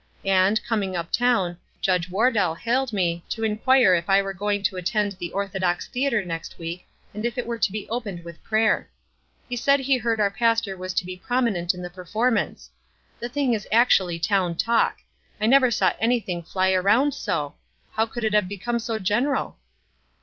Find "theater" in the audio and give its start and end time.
5.87-6.25